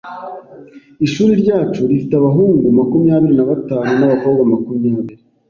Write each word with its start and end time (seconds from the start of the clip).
Ishuri 1.05 1.31
ryacu 1.41 1.81
rifite 1.89 2.13
abahungu 2.17 2.65
makumyabiri 2.77 3.33
na 3.35 3.45
batanu 3.51 3.91
nabakobwa 3.99 4.43
makumyabiri. 4.53 5.13